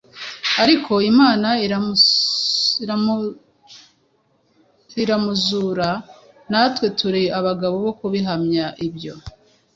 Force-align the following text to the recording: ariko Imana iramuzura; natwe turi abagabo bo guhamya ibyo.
ariko 0.63 0.93
Imana 1.11 1.49
iramuzura; 5.01 5.89
natwe 6.51 6.85
turi 6.99 7.23
abagabo 7.39 7.75
bo 7.85 7.91
guhamya 7.99 8.67
ibyo. 8.87 9.13